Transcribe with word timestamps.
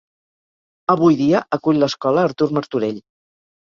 Avui 0.95 1.19
dia 1.21 1.43
acull 1.59 1.81
l'Escola 1.85 2.27
Artur 2.33 2.53
Martorell. 2.61 3.03